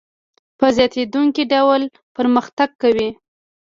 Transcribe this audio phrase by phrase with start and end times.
[0.57, 1.81] په زیاتېدونکي ډول
[2.15, 3.09] پرمختګ کوي